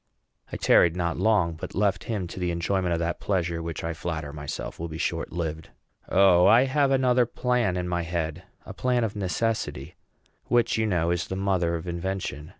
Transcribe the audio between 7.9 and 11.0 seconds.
head a plan of necessity, which, you